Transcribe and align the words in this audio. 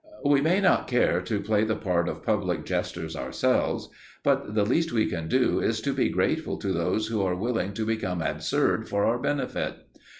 We 0.25 0.41
may 0.41 0.59
not 0.59 0.87
care 0.87 1.21
to 1.21 1.39
play 1.41 1.63
the 1.63 1.75
part 1.75 2.09
of 2.09 2.23
public 2.25 2.65
jesters 2.65 3.15
ourselves, 3.15 3.87
but 4.23 4.55
the 4.55 4.65
least 4.65 4.91
we 4.91 5.05
can 5.05 5.27
do 5.27 5.59
is 5.59 5.79
to 5.81 5.93
be 5.93 6.09
grateful 6.09 6.57
to 6.57 6.73
those 6.73 7.05
who 7.05 7.21
are 7.21 7.35
willing 7.35 7.73
to 7.75 7.85
become 7.85 8.19
absurd 8.19 8.89
for 8.89 9.05
our 9.05 9.19
benefit. 9.19 9.75